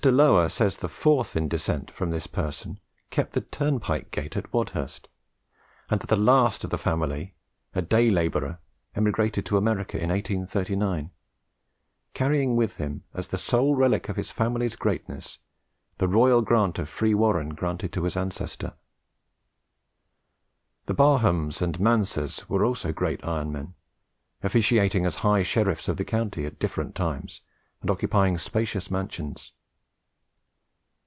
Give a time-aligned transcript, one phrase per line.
[0.03, 2.79] Lower says the fourth in descent from this person
[3.11, 5.07] kept the turnpike gate at Wadhurst,
[5.91, 7.35] and that the last of the family,
[7.75, 8.57] a day labourer,
[8.95, 11.11] emigrated to America in 1839,
[12.15, 15.37] carrying with him, as the sole relic of his family greatness,
[15.99, 18.73] the royal grant of free warren given to his ancestor.
[20.87, 23.75] The Barhams and Mansers were also great iron men,
[24.41, 27.41] officiating as high sheriffs of the county at different times,
[27.81, 29.53] and occupying spacious mansions.